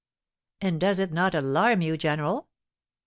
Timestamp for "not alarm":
1.11-1.81